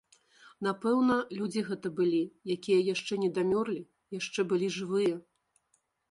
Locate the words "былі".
1.99-2.21, 4.55-4.71